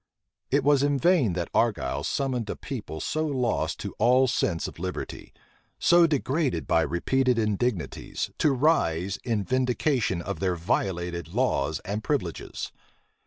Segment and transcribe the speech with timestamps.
[0.49, 4.79] It was in vain that Argyle summoned a people so lost to all sense of
[4.79, 5.31] liberty,
[5.77, 12.71] so degraded by repeated indignities, to rise in vindication of their violated laws and privileges.